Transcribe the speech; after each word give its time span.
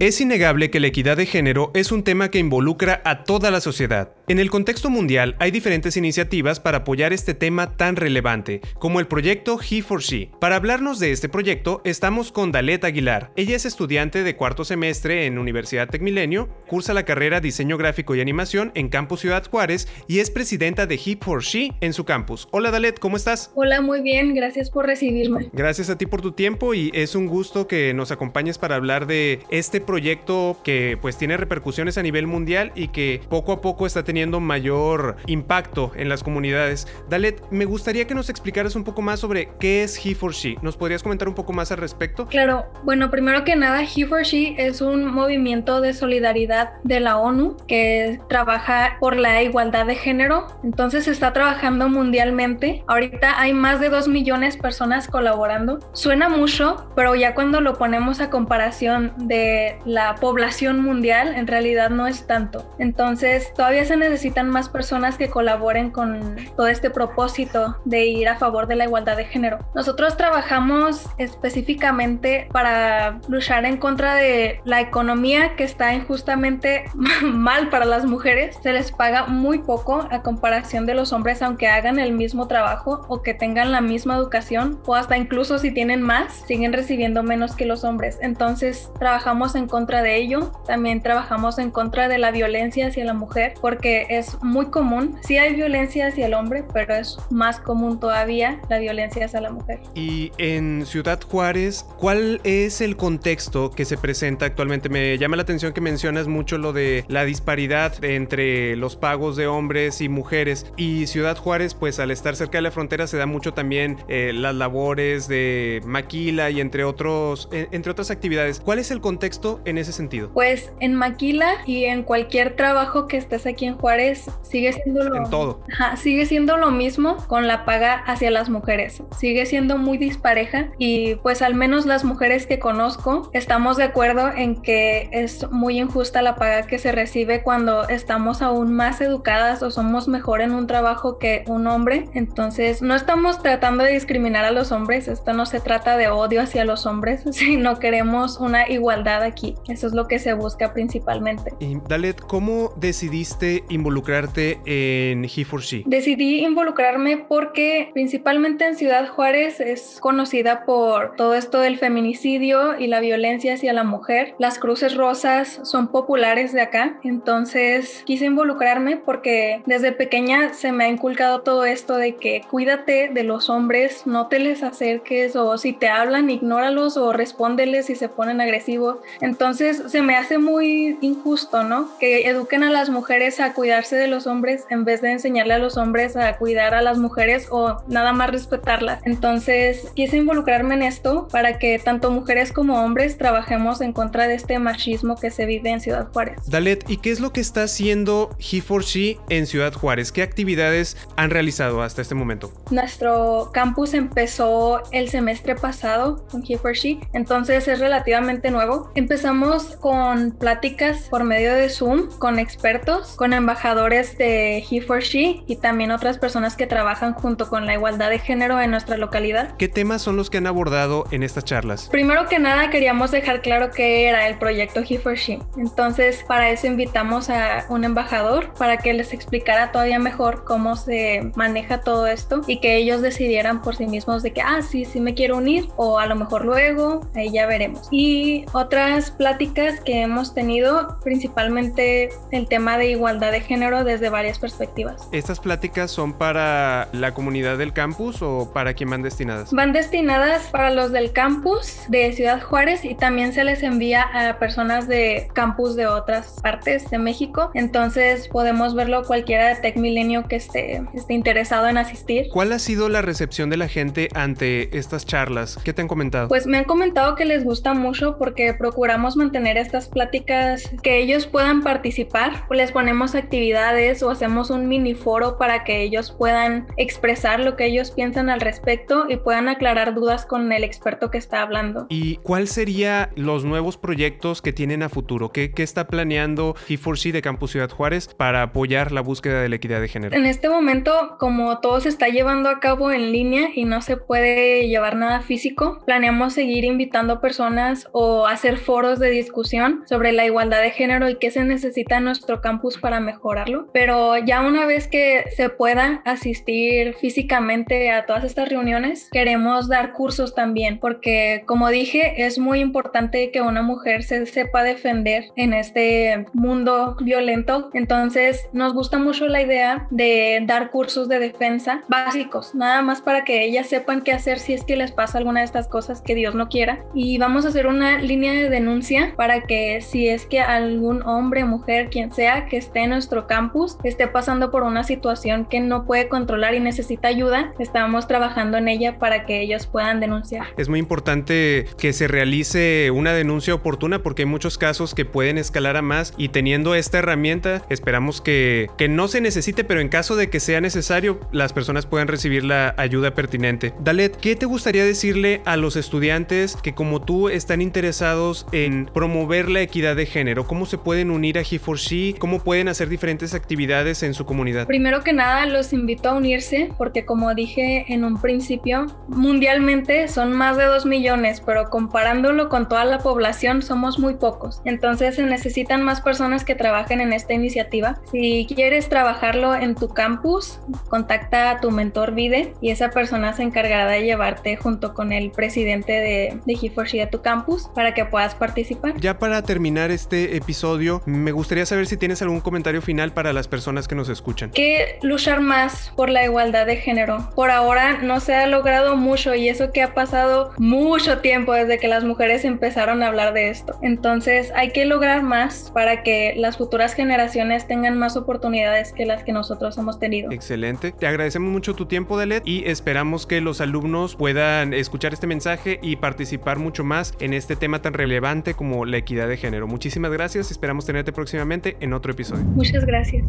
Es 0.00 0.20
innegable 0.20 0.70
que 0.70 0.80
la 0.80 0.88
equidad 0.88 1.16
de 1.16 1.24
género 1.24 1.70
es 1.72 1.92
un 1.92 2.02
tema 2.02 2.28
que 2.28 2.40
involucra 2.40 3.00
a 3.04 3.22
toda 3.22 3.52
la 3.52 3.60
sociedad. 3.60 4.12
En 4.26 4.40
el 4.40 4.50
contexto 4.50 4.90
mundial 4.90 5.36
hay 5.38 5.52
diferentes 5.52 5.96
iniciativas 5.96 6.58
para 6.58 6.78
apoyar 6.78 7.12
este 7.12 7.32
tema 7.32 7.76
tan 7.76 7.94
relevante, 7.94 8.60
como 8.80 8.98
el 8.98 9.06
proyecto 9.06 9.56
He 9.60 9.82
for 9.82 10.02
She. 10.02 10.30
Para 10.40 10.56
hablarnos 10.56 10.98
de 10.98 11.12
este 11.12 11.28
proyecto 11.28 11.80
estamos 11.84 12.32
con 12.32 12.50
Dalet 12.50 12.82
Aguilar. 12.84 13.30
Ella 13.36 13.54
es 13.54 13.66
estudiante 13.66 14.24
de 14.24 14.34
cuarto 14.34 14.64
semestre 14.64 15.26
en 15.26 15.38
Universidad 15.38 15.88
Tecmilenio, 15.88 16.48
cursa 16.66 16.92
la 16.92 17.04
carrera 17.04 17.40
Diseño 17.40 17.78
Gráfico 17.78 18.16
y 18.16 18.20
Animación 18.20 18.72
en 18.74 18.88
Campus 18.88 19.20
Ciudad 19.20 19.48
Juárez 19.48 19.86
y 20.08 20.18
es 20.18 20.30
presidenta 20.30 20.86
de 20.86 20.96
He 20.96 21.18
for 21.20 21.42
She 21.42 21.70
en 21.80 21.92
su 21.92 22.04
campus. 22.04 22.48
Hola 22.50 22.72
Dalet, 22.72 22.98
¿cómo 22.98 23.16
estás? 23.16 23.52
Hola, 23.54 23.80
muy 23.80 24.00
bien, 24.00 24.34
gracias 24.34 24.70
por 24.70 24.86
recibirme. 24.86 25.50
Gracias 25.52 25.88
a 25.88 25.96
ti 25.96 26.06
por 26.06 26.20
tu 26.20 26.32
tiempo 26.32 26.74
y 26.74 26.90
es 26.94 27.14
un 27.14 27.26
gusto 27.26 27.68
que 27.68 27.94
nos 27.94 28.10
acompañes 28.10 28.58
para 28.58 28.74
hablar 28.74 29.06
de 29.06 29.38
este 29.50 29.83
proyecto 29.84 30.56
que 30.64 30.98
pues 31.00 31.16
tiene 31.16 31.36
repercusiones 31.36 31.98
a 31.98 32.02
nivel 32.02 32.26
mundial 32.26 32.72
y 32.74 32.88
que 32.88 33.20
poco 33.28 33.52
a 33.52 33.60
poco 33.60 33.86
está 33.86 34.04
teniendo 34.04 34.40
mayor 34.40 35.16
impacto 35.26 35.92
en 35.96 36.08
las 36.08 36.22
comunidades. 36.22 36.86
Dalet, 37.08 37.42
me 37.50 37.64
gustaría 37.64 38.06
que 38.06 38.14
nos 38.14 38.30
explicaras 38.30 38.76
un 38.76 38.84
poco 38.84 39.02
más 39.02 39.20
sobre 39.20 39.50
qué 39.58 39.84
es 39.84 40.04
He 40.04 40.14
for 40.14 40.32
She. 40.32 40.56
¿Nos 40.62 40.76
podrías 40.76 41.02
comentar 41.02 41.28
un 41.28 41.34
poco 41.34 41.52
más 41.52 41.72
al 41.72 41.78
respecto? 41.78 42.26
Claro, 42.26 42.66
bueno, 42.84 43.10
primero 43.10 43.44
que 43.44 43.56
nada, 43.56 43.82
He 43.82 44.06
for 44.06 44.22
She 44.22 44.54
es 44.58 44.80
un 44.80 45.06
movimiento 45.06 45.80
de 45.80 45.92
solidaridad 45.92 46.72
de 46.82 47.00
la 47.00 47.18
ONU 47.18 47.56
que 47.66 48.20
trabaja 48.28 48.96
por 49.00 49.16
la 49.16 49.42
igualdad 49.42 49.86
de 49.86 49.94
género. 49.94 50.46
Entonces 50.62 51.08
está 51.08 51.32
trabajando 51.32 51.88
mundialmente. 51.88 52.84
Ahorita 52.86 53.40
hay 53.40 53.52
más 53.52 53.80
de 53.80 53.88
2 53.88 54.08
millones 54.08 54.56
de 54.56 54.62
personas 54.62 55.08
colaborando. 55.08 55.78
Suena 55.92 56.28
mucho, 56.28 56.90
pero 56.96 57.14
ya 57.14 57.34
cuando 57.34 57.60
lo 57.60 57.76
ponemos 57.78 58.20
a 58.20 58.30
comparación 58.30 59.12
de 59.16 59.73
la 59.84 60.14
población 60.16 60.80
mundial, 60.82 61.34
en 61.34 61.46
realidad 61.46 61.90
no 61.90 62.06
es 62.06 62.26
tanto. 62.26 62.70
Entonces 62.78 63.52
todavía 63.54 63.84
se 63.84 63.96
necesitan 63.96 64.48
más 64.48 64.68
personas 64.68 65.16
que 65.16 65.28
colaboren 65.28 65.90
con 65.90 66.36
todo 66.56 66.68
este 66.68 66.90
propósito 66.90 67.76
de 67.84 68.06
ir 68.06 68.28
a 68.28 68.36
favor 68.36 68.66
de 68.66 68.76
la 68.76 68.84
igualdad 68.84 69.16
de 69.16 69.24
género. 69.24 69.58
Nosotros 69.74 70.16
trabajamos 70.16 71.06
específicamente 71.18 72.48
para 72.52 73.20
luchar 73.28 73.64
en 73.64 73.76
contra 73.76 74.14
de 74.14 74.60
la 74.64 74.80
economía 74.80 75.56
que 75.56 75.64
está 75.64 75.94
injustamente 75.94 76.84
mal 77.22 77.68
para 77.68 77.84
las 77.84 78.04
mujeres. 78.04 78.58
Se 78.62 78.72
les 78.72 78.92
paga 78.92 79.26
muy 79.26 79.58
poco 79.58 80.06
a 80.10 80.22
comparación 80.22 80.86
de 80.86 80.94
los 80.94 81.12
hombres 81.12 81.42
aunque 81.42 81.68
hagan 81.68 81.98
el 81.98 82.12
mismo 82.12 82.48
trabajo 82.48 83.04
o 83.08 83.22
que 83.22 83.34
tengan 83.34 83.72
la 83.72 83.80
misma 83.80 84.16
educación 84.16 84.80
o 84.86 84.94
hasta 84.94 85.16
incluso 85.16 85.58
si 85.58 85.70
tienen 85.70 86.02
más, 86.02 86.32
siguen 86.46 86.72
recibiendo 86.72 87.22
menos 87.22 87.54
que 87.54 87.66
los 87.66 87.84
hombres. 87.84 88.18
Entonces 88.20 88.90
trabajamos 88.98 89.54
en 89.54 89.63
contra 89.66 90.02
de 90.02 90.16
ello. 90.16 90.52
También 90.66 91.02
trabajamos 91.02 91.58
en 91.58 91.70
contra 91.70 92.08
de 92.08 92.18
la 92.18 92.30
violencia 92.30 92.88
hacia 92.88 93.04
la 93.04 93.14
mujer 93.14 93.54
porque 93.60 94.06
es 94.10 94.42
muy 94.42 94.66
común. 94.66 95.16
Sí 95.22 95.36
hay 95.38 95.54
violencia 95.54 96.08
hacia 96.08 96.26
el 96.26 96.34
hombre, 96.34 96.64
pero 96.72 96.94
es 96.94 97.16
más 97.30 97.60
común 97.60 98.00
todavía 98.00 98.60
la 98.68 98.78
violencia 98.78 99.26
hacia 99.26 99.40
la 99.40 99.50
mujer. 99.50 99.80
Y 99.94 100.32
en 100.38 100.86
Ciudad 100.86 101.20
Juárez, 101.20 101.86
¿cuál 101.98 102.40
es 102.44 102.80
el 102.80 102.96
contexto 102.96 103.70
que 103.70 103.84
se 103.84 103.96
presenta 103.96 104.46
actualmente? 104.46 104.88
Me 104.88 105.18
llama 105.18 105.36
la 105.36 105.42
atención 105.42 105.72
que 105.72 105.80
mencionas 105.80 106.28
mucho 106.28 106.58
lo 106.58 106.72
de 106.72 107.04
la 107.08 107.24
disparidad 107.24 108.02
entre 108.04 108.76
los 108.76 108.96
pagos 108.96 109.36
de 109.36 109.46
hombres 109.46 110.00
y 110.00 110.08
mujeres. 110.08 110.72
Y 110.76 111.06
Ciudad 111.06 111.36
Juárez, 111.36 111.74
pues 111.74 111.98
al 111.98 112.10
estar 112.10 112.36
cerca 112.36 112.58
de 112.58 112.62
la 112.62 112.70
frontera 112.70 113.06
se 113.06 113.16
da 113.16 113.26
mucho 113.26 113.52
también 113.52 113.98
eh, 114.08 114.32
las 114.34 114.54
labores 114.54 115.28
de 115.28 115.80
maquila 115.84 116.50
y 116.50 116.60
entre 116.60 116.84
otros, 116.84 117.48
entre 117.52 117.92
otras 117.92 118.10
actividades. 118.10 118.60
¿Cuál 118.60 118.78
es 118.78 118.90
el 118.90 119.00
contexto 119.00 119.53
en 119.64 119.78
ese 119.78 119.92
sentido? 119.92 120.30
Pues 120.32 120.72
en 120.80 120.94
maquila 120.94 121.54
y 121.66 121.84
en 121.84 122.02
cualquier 122.02 122.56
trabajo 122.56 123.06
que 123.06 123.16
estés 123.16 123.46
aquí 123.46 123.66
en 123.66 123.76
Juárez 123.76 124.30
sigue 124.42 124.72
siendo 124.72 125.04
lo, 125.04 125.28
todo. 125.28 125.60
sigue 125.96 126.26
siendo 126.26 126.56
lo 126.56 126.70
mismo 126.70 127.16
con 127.26 127.46
la 127.46 127.64
paga 127.64 127.94
hacia 128.06 128.30
las 128.30 128.48
mujeres. 128.48 129.02
Sigue 129.16 129.46
siendo 129.46 129.78
muy 129.78 129.98
dispareja 129.98 130.68
y 130.78 131.16
pues 131.16 131.42
al 131.42 131.54
menos 131.54 131.86
las 131.86 132.04
mujeres 132.04 132.46
que 132.46 132.58
conozco 132.58 133.30
estamos 133.32 133.76
de 133.76 133.84
acuerdo 133.84 134.30
en 134.34 134.60
que 134.60 135.08
es 135.12 135.50
muy 135.50 135.78
injusta 135.78 136.22
la 136.22 136.36
paga 136.36 136.66
que 136.66 136.78
se 136.78 136.92
recibe 136.92 137.42
cuando 137.42 137.88
estamos 137.88 138.42
aún 138.42 138.74
más 138.74 139.00
educadas 139.00 139.62
o 139.62 139.70
somos 139.70 140.08
mejor 140.08 140.40
en 140.40 140.52
un 140.52 140.66
trabajo 140.66 141.18
que 141.18 141.44
un 141.46 141.66
hombre. 141.66 142.08
Entonces 142.14 142.82
no 142.82 142.94
estamos 142.94 143.42
tratando 143.42 143.84
de 143.84 143.92
discriminar 143.92 144.44
a 144.44 144.50
los 144.50 144.72
hombres, 144.72 145.08
esto 145.08 145.32
no 145.32 145.46
se 145.46 145.60
trata 145.60 145.96
de 145.96 146.08
odio 146.08 146.40
hacia 146.42 146.64
los 146.64 146.86
hombres, 146.86 147.22
sino 147.32 147.78
queremos 147.78 148.38
una 148.38 148.68
igualdad 148.68 149.22
aquí. 149.22 149.43
Eso 149.68 149.86
es 149.86 149.92
lo 149.92 150.06
que 150.06 150.18
se 150.18 150.32
busca 150.32 150.72
principalmente. 150.72 151.52
Y 151.60 151.76
Dalet, 151.88 152.20
¿cómo 152.20 152.72
decidiste 152.76 153.64
involucrarte 153.68 154.60
en 154.64 155.24
He 155.24 155.44
for 155.44 155.60
She? 155.60 155.82
Decidí 155.86 156.44
involucrarme 156.44 157.18
porque 157.18 157.90
principalmente 157.92 158.66
en 158.66 158.76
Ciudad 158.76 159.08
Juárez 159.08 159.60
es 159.60 159.98
conocida 160.00 160.64
por 160.64 161.16
todo 161.16 161.34
esto 161.34 161.60
del 161.60 161.78
feminicidio 161.78 162.78
y 162.78 162.86
la 162.86 163.00
violencia 163.00 163.54
hacia 163.54 163.72
la 163.72 163.84
mujer. 163.84 164.34
Las 164.38 164.58
cruces 164.58 164.96
rosas 164.96 165.60
son 165.64 165.88
populares 165.88 166.52
de 166.52 166.62
acá, 166.62 166.98
entonces 167.02 168.02
quise 168.04 168.26
involucrarme 168.26 168.96
porque 168.96 169.62
desde 169.66 169.92
pequeña 169.92 170.54
se 170.54 170.72
me 170.72 170.84
ha 170.84 170.88
inculcado 170.88 171.42
todo 171.42 171.64
esto 171.64 171.96
de 171.96 172.16
que 172.16 172.42
cuídate 172.50 173.10
de 173.12 173.24
los 173.24 173.50
hombres, 173.50 174.06
no 174.06 174.28
te 174.28 174.38
les 174.38 174.62
acerques 174.62 175.36
o 175.36 175.58
si 175.58 175.72
te 175.72 175.88
hablan 175.88 176.30
ignóralos 176.30 176.96
o 176.96 177.12
respóndeles 177.12 177.86
si 177.86 177.94
se 177.94 178.08
ponen 178.08 178.40
agresivos. 178.40 178.96
Entonces 179.20 179.33
se 179.38 180.02
me 180.02 180.16
hace 180.16 180.38
muy 180.38 180.98
injusto, 181.00 181.62
¿no? 181.62 181.88
Que 181.98 182.28
eduquen 182.28 182.64
a 182.64 182.70
las 182.70 182.90
mujeres 182.90 183.40
a 183.40 183.52
cuidarse 183.52 183.96
de 183.96 184.08
los 184.08 184.26
hombres 184.26 184.64
en 184.70 184.84
vez 184.84 185.00
de 185.00 185.12
enseñarle 185.12 185.54
a 185.54 185.58
los 185.58 185.76
hombres 185.76 186.16
a 186.16 186.36
cuidar 186.36 186.74
a 186.74 186.82
las 186.82 186.98
mujeres 186.98 187.48
o 187.50 187.82
nada 187.88 188.12
más 188.12 188.30
respetarlas. 188.30 189.00
Entonces 189.04 189.86
quise 189.94 190.16
involucrarme 190.16 190.74
en 190.74 190.82
esto 190.82 191.28
para 191.30 191.58
que 191.58 191.78
tanto 191.78 192.10
mujeres 192.10 192.52
como 192.52 192.82
hombres 192.84 193.18
trabajemos 193.18 193.80
en 193.80 193.92
contra 193.92 194.26
de 194.28 194.34
este 194.34 194.58
machismo 194.58 195.16
que 195.16 195.30
se 195.30 195.46
vive 195.46 195.70
en 195.70 195.80
Ciudad 195.80 196.08
Juárez. 196.12 196.38
Dalet, 196.46 196.88
¿y 196.88 196.98
qué 196.98 197.10
es 197.10 197.20
lo 197.20 197.32
que 197.32 197.40
está 197.40 197.64
haciendo 197.64 198.30
He 198.38 198.60
for 198.60 198.82
She 198.82 199.18
en 199.28 199.46
Ciudad 199.46 199.72
Juárez? 199.72 200.12
¿Qué 200.12 200.22
actividades 200.22 200.96
han 201.16 201.30
realizado 201.30 201.82
hasta 201.82 202.02
este 202.02 202.14
momento? 202.14 202.52
Nuestro 202.70 203.50
campus 203.52 203.94
empezó 203.94 204.82
el 204.92 205.08
semestre 205.08 205.54
pasado 205.54 206.26
con 206.30 206.44
He 206.46 206.58
for 206.58 206.72
She, 206.72 207.00
entonces 207.12 207.68
es 207.68 207.78
relativamente 207.78 208.50
nuevo. 208.50 208.90
Empezamos 209.24 209.76
con 209.76 210.32
pláticas 210.32 211.08
por 211.08 211.24
medio 211.24 211.54
de 211.54 211.70
Zoom 211.70 212.10
con 212.18 212.38
expertos, 212.38 213.16
con 213.16 213.32
embajadores 213.32 214.18
de 214.18 214.62
He 214.70 214.82
for 214.82 215.00
She 215.00 215.42
y 215.46 215.56
también 215.56 215.92
otras 215.92 216.18
personas 216.18 216.56
que 216.56 216.66
trabajan 216.66 217.14
junto 217.14 217.48
con 217.48 217.64
la 217.64 217.72
igualdad 217.72 218.10
de 218.10 218.18
género 218.18 218.60
en 218.60 218.70
nuestra 218.70 218.98
localidad. 218.98 219.56
¿Qué 219.56 219.66
temas 219.66 220.02
son 220.02 220.18
los 220.18 220.28
que 220.28 220.36
han 220.36 220.46
abordado 220.46 221.06
en 221.10 221.22
estas 221.22 221.46
charlas? 221.46 221.88
Primero 221.90 222.26
que 222.28 222.38
nada 222.38 222.68
queríamos 222.68 223.12
dejar 223.12 223.40
claro 223.40 223.70
qué 223.70 224.08
era 224.08 224.28
el 224.28 224.36
proyecto 224.36 224.82
He 224.86 224.98
for 224.98 225.14
She. 225.14 225.38
Entonces 225.56 226.22
para 226.28 226.50
eso 226.50 226.66
invitamos 226.66 227.30
a 227.30 227.64
un 227.70 227.84
embajador 227.84 228.52
para 228.58 228.76
que 228.76 228.92
les 228.92 229.14
explicara 229.14 229.72
todavía 229.72 229.98
mejor 229.98 230.44
cómo 230.44 230.76
se 230.76 231.32
maneja 231.34 231.80
todo 231.80 232.06
esto 232.06 232.42
y 232.46 232.60
que 232.60 232.76
ellos 232.76 233.00
decidieran 233.00 233.62
por 233.62 233.74
sí 233.74 233.86
mismos 233.86 234.22
de 234.22 234.34
que, 234.34 234.42
ah, 234.42 234.60
sí, 234.60 234.84
sí 234.84 235.00
me 235.00 235.14
quiero 235.14 235.38
unir 235.38 235.70
o 235.76 235.98
a 235.98 236.04
lo 236.04 236.14
mejor 236.14 236.44
luego, 236.44 237.08
ahí 237.14 237.32
ya 237.32 237.46
veremos. 237.46 237.88
Y 237.90 238.44
otras 238.52 239.13
pláticas 239.14 239.80
que 239.80 240.02
hemos 240.02 240.34
tenido, 240.34 240.98
principalmente 241.02 242.10
el 242.30 242.48
tema 242.48 242.78
de 242.78 242.90
igualdad 242.90 243.32
de 243.32 243.40
género 243.40 243.84
desde 243.84 244.08
varias 244.10 244.38
perspectivas. 244.38 245.08
¿Estas 245.12 245.40
pláticas 245.40 245.90
son 245.90 246.12
para 246.12 246.88
la 246.92 247.14
comunidad 247.14 247.58
del 247.58 247.72
campus 247.72 248.22
o 248.22 248.50
para 248.52 248.74
quién 248.74 248.90
van 248.90 249.02
destinadas? 249.02 249.52
Van 249.52 249.72
destinadas 249.72 250.48
para 250.48 250.70
los 250.70 250.92
del 250.92 251.12
campus 251.12 251.80
de 251.88 252.12
Ciudad 252.12 252.42
Juárez 252.42 252.84
y 252.84 252.94
también 252.94 253.32
se 253.32 253.44
les 253.44 253.62
envía 253.62 254.02
a 254.02 254.38
personas 254.38 254.88
de 254.88 255.28
campus 255.32 255.76
de 255.76 255.86
otras 255.86 256.36
partes 256.42 256.90
de 256.90 256.98
México. 256.98 257.50
Entonces 257.54 258.28
podemos 258.28 258.74
verlo 258.74 259.02
cualquiera 259.04 259.48
de 259.48 259.56
Tech 259.56 259.76
Milenio 259.76 260.26
que 260.26 260.36
esté, 260.36 260.82
esté 260.94 261.14
interesado 261.14 261.68
en 261.68 261.78
asistir. 261.78 262.28
¿Cuál 262.32 262.52
ha 262.52 262.58
sido 262.58 262.88
la 262.88 263.02
recepción 263.02 263.50
de 263.50 263.56
la 263.56 263.68
gente 263.68 264.08
ante 264.14 264.76
estas 264.76 265.06
charlas? 265.06 265.58
¿Qué 265.64 265.72
te 265.72 265.82
han 265.82 265.88
comentado? 265.88 266.28
Pues 266.28 266.46
me 266.46 266.58
han 266.58 266.64
comentado 266.64 267.14
que 267.14 267.24
les 267.24 267.44
gusta 267.44 267.74
mucho 267.74 268.16
porque 268.18 268.54
procuramos 268.54 268.93
procuramos 268.94 269.16
mantener 269.16 269.56
estas 269.56 269.88
pláticas 269.88 270.70
que 270.84 270.98
ellos 270.98 271.26
puedan 271.26 271.62
participar, 271.62 272.44
les 272.52 272.70
ponemos 272.70 273.16
actividades 273.16 274.04
o 274.04 274.10
hacemos 274.10 274.50
un 274.50 274.68
mini 274.68 274.94
foro 274.94 275.36
para 275.36 275.64
que 275.64 275.82
ellos 275.82 276.14
puedan 276.16 276.68
expresar 276.76 277.40
lo 277.40 277.56
que 277.56 277.66
ellos 277.66 277.90
piensan 277.90 278.30
al 278.30 278.40
respecto 278.40 279.06
y 279.08 279.16
puedan 279.16 279.48
aclarar 279.48 279.94
dudas 279.94 280.26
con 280.26 280.52
el 280.52 280.62
experto 280.62 281.10
que 281.10 281.18
está 281.18 281.42
hablando. 281.42 281.86
¿Y 281.88 282.18
cuál 282.18 282.46
sería 282.46 283.10
los 283.16 283.44
nuevos 283.44 283.78
proyectos 283.78 284.40
que 284.40 284.52
tienen 284.52 284.84
a 284.84 284.88
futuro? 284.88 285.32
¿Qué, 285.32 285.50
qué 285.50 285.64
está 285.64 285.88
planeando 285.88 286.54
He4C 286.68 287.10
de 287.10 287.20
Campus 287.20 287.50
Ciudad 287.50 287.70
Juárez 287.70 288.14
para 288.16 288.42
apoyar 288.42 288.92
la 288.92 289.00
búsqueda 289.00 289.42
de 289.42 289.48
la 289.48 289.56
equidad 289.56 289.80
de 289.80 289.88
género? 289.88 290.16
En 290.16 290.26
este 290.26 290.48
momento, 290.48 291.16
como 291.18 291.58
todo 291.58 291.80
se 291.80 291.88
está 291.88 292.06
llevando 292.06 292.48
a 292.48 292.60
cabo 292.60 292.92
en 292.92 293.10
línea 293.10 293.48
y 293.56 293.64
no 293.64 293.82
se 293.82 293.96
puede 293.96 294.68
llevar 294.68 294.94
nada 294.94 295.20
físico, 295.20 295.82
planeamos 295.84 296.32
seguir 296.32 296.64
invitando 296.64 297.20
personas 297.20 297.88
o 297.90 298.28
hacer 298.28 298.58
foros 298.58 298.83
de 298.84 299.10
discusión 299.10 299.82
sobre 299.86 300.12
la 300.12 300.26
igualdad 300.26 300.60
de 300.60 300.70
género 300.70 301.08
y 301.08 301.16
qué 301.16 301.30
se 301.30 301.44
necesita 301.44 301.96
en 301.96 302.04
nuestro 302.04 302.40
campus 302.40 302.78
para 302.78 303.00
mejorarlo. 303.00 303.68
Pero 303.72 304.18
ya 304.18 304.42
una 304.42 304.66
vez 304.66 304.88
que 304.88 305.24
se 305.34 305.48
pueda 305.48 306.02
asistir 306.04 306.94
físicamente 306.94 307.90
a 307.90 308.06
todas 308.06 308.24
estas 308.24 308.48
reuniones, 308.48 309.08
queremos 309.10 309.68
dar 309.68 309.92
cursos 309.92 310.34
también, 310.34 310.78
porque 310.78 311.42
como 311.46 311.70
dije, 311.70 312.24
es 312.26 312.38
muy 312.38 312.60
importante 312.60 313.30
que 313.30 313.40
una 313.40 313.62
mujer 313.62 314.02
se 314.02 314.26
sepa 314.26 314.62
defender 314.62 315.24
en 315.36 315.54
este 315.54 316.26
mundo 316.32 316.96
violento. 317.00 317.70
Entonces, 317.72 318.48
nos 318.52 318.74
gusta 318.74 318.98
mucho 318.98 319.26
la 319.28 319.40
idea 319.40 319.86
de 319.90 320.42
dar 320.46 320.70
cursos 320.70 321.08
de 321.08 321.18
defensa 321.18 321.82
básicos, 321.88 322.54
nada 322.54 322.82
más 322.82 323.00
para 323.00 323.24
que 323.24 323.44
ellas 323.44 323.68
sepan 323.68 324.02
qué 324.02 324.12
hacer 324.12 324.38
si 324.38 324.52
es 324.52 324.64
que 324.64 324.76
les 324.76 324.92
pasa 324.92 325.18
alguna 325.18 325.40
de 325.40 325.46
estas 325.46 325.68
cosas 325.68 326.02
que 326.02 326.14
Dios 326.14 326.34
no 326.34 326.48
quiera. 326.48 326.84
Y 326.94 327.18
vamos 327.18 327.44
a 327.44 327.48
hacer 327.48 327.66
una 327.66 327.98
línea 327.98 328.32
de 328.32 328.50
denuncia 328.50 328.73
para 329.16 329.42
que 329.42 329.80
si 329.80 330.08
es 330.08 330.26
que 330.26 330.40
algún 330.40 331.02
hombre, 331.02 331.44
mujer, 331.44 331.90
quien 331.90 332.12
sea 332.12 332.46
que 332.46 332.56
esté 332.56 332.80
en 332.80 332.90
nuestro 332.90 333.26
campus 333.26 333.76
esté 333.84 334.08
pasando 334.08 334.50
por 334.50 334.62
una 334.62 334.82
situación 334.82 335.44
que 335.44 335.60
no 335.60 335.84
puede 335.84 336.08
controlar 336.08 336.54
y 336.54 336.60
necesita 336.60 337.08
ayuda, 337.08 337.52
estamos 337.58 338.08
trabajando 338.08 338.58
en 338.58 338.68
ella 338.68 338.98
para 338.98 339.26
que 339.26 339.40
ellos 339.40 339.66
puedan 339.66 340.00
denunciar. 340.00 340.46
Es 340.56 340.68
muy 340.68 340.80
importante 340.80 341.66
que 341.78 341.92
se 341.92 342.08
realice 342.08 342.90
una 342.90 343.12
denuncia 343.12 343.54
oportuna 343.54 344.02
porque 344.02 344.22
hay 344.22 344.26
muchos 344.26 344.58
casos 344.58 344.94
que 344.94 345.04
pueden 345.04 345.38
escalar 345.38 345.76
a 345.76 345.82
más 345.82 346.12
y 346.16 346.30
teniendo 346.30 346.74
esta 346.74 346.98
herramienta 346.98 347.62
esperamos 347.68 348.20
que, 348.20 348.70
que 348.76 348.88
no 348.88 349.08
se 349.08 349.20
necesite, 349.20 349.64
pero 349.64 349.80
en 349.80 349.88
caso 349.88 350.16
de 350.16 350.30
que 350.30 350.40
sea 350.40 350.60
necesario, 350.60 351.20
las 351.32 351.52
personas 351.52 351.86
puedan 351.86 352.08
recibir 352.08 352.44
la 352.44 352.74
ayuda 352.76 353.14
pertinente. 353.14 353.72
Dalet, 353.80 354.16
¿qué 354.16 354.34
te 354.36 354.46
gustaría 354.46 354.84
decirle 354.84 355.42
a 355.44 355.56
los 355.56 355.76
estudiantes 355.76 356.56
que 356.56 356.74
como 356.74 357.00
tú 357.02 357.28
están 357.28 357.60
interesados 357.60 358.46
en 358.52 358.63
promover 358.92 359.48
la 359.50 359.60
equidad 359.60 359.96
de 359.96 360.06
género? 360.06 360.46
¿Cómo 360.46 360.66
se 360.66 360.78
pueden 360.78 361.10
unir 361.10 361.38
a 361.38 361.42
He4She? 361.42 362.18
¿Cómo 362.18 362.40
pueden 362.40 362.68
hacer 362.68 362.88
diferentes 362.88 363.34
actividades 363.34 364.02
en 364.02 364.14
su 364.14 364.24
comunidad? 364.24 364.66
Primero 364.66 365.02
que 365.02 365.12
nada, 365.12 365.46
los 365.46 365.72
invito 365.72 366.08
a 366.08 366.14
unirse 366.14 366.70
porque 366.78 367.04
como 367.04 367.34
dije 367.34 367.84
en 367.88 368.04
un 368.04 368.20
principio, 368.20 368.86
mundialmente 369.08 370.08
son 370.08 370.32
más 370.32 370.56
de 370.56 370.64
2 370.64 370.86
millones, 370.86 371.42
pero 371.44 371.70
comparándolo 371.70 372.48
con 372.48 372.68
toda 372.68 372.84
la 372.84 372.98
población 372.98 373.62
somos 373.62 373.98
muy 373.98 374.14
pocos. 374.14 374.62
Entonces 374.64 375.16
se 375.16 375.22
necesitan 375.22 375.82
más 375.82 376.00
personas 376.00 376.44
que 376.44 376.54
trabajen 376.54 377.00
en 377.00 377.12
esta 377.12 377.34
iniciativa. 377.34 378.00
Si 378.10 378.46
quieres 378.46 378.88
trabajarlo 378.88 379.54
en 379.54 379.74
tu 379.74 379.88
campus, 379.88 380.60
contacta 380.88 381.50
a 381.50 381.60
tu 381.60 381.70
mentor 381.70 382.14
Vide 382.14 382.54
y 382.60 382.70
esa 382.70 382.90
persona 382.90 383.32
se 383.32 383.42
encargará 383.42 383.90
de 383.90 384.04
llevarte 384.04 384.56
junto 384.56 384.94
con 384.94 385.12
el 385.12 385.30
presidente 385.30 385.92
de, 385.92 386.40
de 386.44 386.52
He4She 386.54 387.02
a 387.02 387.10
tu 387.10 387.22
campus 387.22 387.68
para 387.74 387.94
que 387.94 388.04
puedas 388.04 388.34
participar. 388.34 388.53
Ya 389.00 389.18
para 389.18 389.42
terminar 389.42 389.90
este 389.90 390.36
episodio, 390.36 391.02
me 391.06 391.32
gustaría 391.32 391.66
saber 391.66 391.86
si 391.86 391.96
tienes 391.96 392.22
algún 392.22 392.40
comentario 392.40 392.82
final 392.82 393.12
para 393.12 393.32
las 393.32 393.48
personas 393.48 393.88
que 393.88 393.94
nos 393.94 394.08
escuchan. 394.08 394.50
Que 394.50 394.98
luchar 395.02 395.40
más 395.40 395.92
por 395.96 396.08
la 396.08 396.24
igualdad 396.24 396.66
de 396.66 396.76
género. 396.76 397.30
Por 397.34 397.50
ahora 397.50 397.98
no 398.02 398.20
se 398.20 398.34
ha 398.34 398.46
logrado 398.46 398.96
mucho 398.96 399.34
y 399.34 399.48
eso 399.48 399.72
que 399.72 399.82
ha 399.82 399.94
pasado 399.94 400.52
mucho 400.58 401.18
tiempo 401.18 401.52
desde 401.52 401.78
que 401.78 401.88
las 401.88 402.04
mujeres 402.04 402.44
empezaron 402.44 403.02
a 403.02 403.08
hablar 403.08 403.32
de 403.34 403.50
esto. 403.50 403.78
Entonces 403.82 404.52
hay 404.54 404.70
que 404.70 404.84
lograr 404.84 405.22
más 405.22 405.70
para 405.72 406.02
que 406.02 406.34
las 406.36 406.56
futuras 406.56 406.94
generaciones 406.94 407.66
tengan 407.66 407.98
más 407.98 408.16
oportunidades 408.16 408.92
que 408.92 409.06
las 409.06 409.24
que 409.24 409.32
nosotros 409.32 409.76
hemos 409.78 409.98
tenido. 409.98 410.30
Excelente. 410.30 410.92
Te 410.92 411.06
agradecemos 411.06 411.50
mucho 411.50 411.74
tu 411.74 411.86
tiempo, 411.86 412.16
Dalet, 412.16 412.46
y 412.46 412.64
esperamos 412.68 413.26
que 413.26 413.40
los 413.40 413.60
alumnos 413.60 414.16
puedan 414.16 414.74
escuchar 414.74 415.12
este 415.12 415.26
mensaje 415.26 415.78
y 415.82 415.96
participar 415.96 416.58
mucho 416.58 416.84
más 416.84 417.14
en 417.20 417.32
este 417.32 417.56
tema 417.56 417.82
tan 417.82 417.94
relevante 417.94 418.43
como 418.52 418.84
la 418.84 418.98
equidad 418.98 419.26
de 419.28 419.38
género. 419.38 419.66
Muchísimas 419.66 420.12
gracias. 420.12 420.50
Esperamos 420.50 420.84
tenerte 420.84 421.12
próximamente 421.12 421.78
en 421.80 421.94
otro 421.94 422.12
episodio. 422.12 422.44
Muchas 422.44 422.84
gracias. 422.84 423.24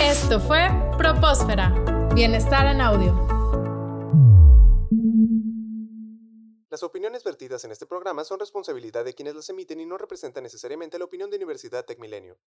Esto 0.00 0.38
fue 0.38 0.68
Propósfera. 0.96 1.74
Bienestar 2.14 2.66
en 2.72 2.80
audio. 2.80 3.38
Las 6.70 6.84
opiniones 6.84 7.24
vertidas 7.24 7.64
en 7.64 7.72
este 7.72 7.86
programa 7.86 8.22
son 8.22 8.38
responsabilidad 8.38 9.04
de 9.04 9.14
quienes 9.14 9.34
las 9.34 9.48
emiten 9.48 9.80
y 9.80 9.86
no 9.86 9.98
representan 9.98 10.44
necesariamente 10.44 10.98
la 10.98 11.06
opinión 11.06 11.30
de 11.30 11.36
Universidad 11.36 11.84
Tech 11.84 11.98
Milenio. 11.98 12.38